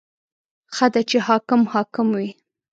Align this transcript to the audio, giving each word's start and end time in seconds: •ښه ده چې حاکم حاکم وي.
•ښه 0.75 0.87
ده 0.93 1.01
چې 1.09 1.17
حاکم 1.27 1.61
حاکم 1.73 2.07
وي. 2.17 2.29